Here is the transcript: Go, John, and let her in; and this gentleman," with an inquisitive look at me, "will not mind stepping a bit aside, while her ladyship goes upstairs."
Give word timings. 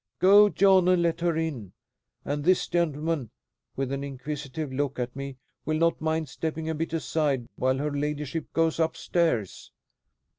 Go, 0.17 0.49
John, 0.49 0.87
and 0.87 1.03
let 1.03 1.19
her 1.21 1.37
in; 1.37 1.73
and 2.25 2.43
this 2.43 2.67
gentleman," 2.67 3.29
with 3.75 3.91
an 3.91 4.03
inquisitive 4.03 4.73
look 4.73 4.97
at 4.97 5.15
me, 5.15 5.37
"will 5.63 5.77
not 5.77 6.01
mind 6.01 6.27
stepping 6.27 6.67
a 6.67 6.73
bit 6.73 6.91
aside, 6.93 7.47
while 7.55 7.77
her 7.77 7.91
ladyship 7.91 8.51
goes 8.51 8.79
upstairs." 8.79 9.71